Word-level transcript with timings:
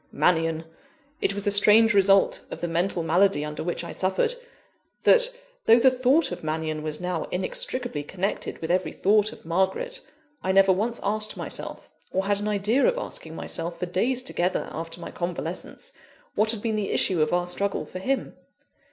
Mannion! 0.11 0.65
It 1.21 1.35
was 1.35 1.45
a 1.45 1.51
strange 1.51 1.93
result 1.93 2.41
of 2.49 2.59
the 2.59 2.67
mental 2.67 3.03
malady 3.03 3.45
under 3.45 3.63
which 3.63 3.83
I 3.83 3.91
suffered, 3.91 4.33
that, 5.03 5.31
though 5.67 5.77
the 5.77 5.91
thought 5.91 6.31
of 6.31 6.43
Mannion 6.43 6.81
was 6.81 6.99
now 6.99 7.25
inextricably 7.29 8.01
connected 8.01 8.57
with 8.63 8.71
every 8.71 8.91
thought 8.93 9.31
of 9.31 9.45
Margaret, 9.45 10.01
I 10.43 10.53
never 10.53 10.71
once 10.71 10.99
asked 11.03 11.37
myself, 11.37 11.87
or 12.11 12.25
had 12.25 12.39
an 12.39 12.47
idea 12.47 12.83
of 12.87 12.97
asking 12.97 13.35
myself, 13.35 13.77
for 13.77 13.85
days 13.85 14.23
together, 14.23 14.69
after 14.71 14.99
my 14.99 15.11
convalescence, 15.11 15.93
what 16.33 16.49
had 16.49 16.63
been 16.63 16.77
the 16.77 16.89
issue 16.89 17.21
of 17.21 17.31
our 17.31 17.45
struggle, 17.45 17.85
for 17.85 17.99
him. 17.99 18.35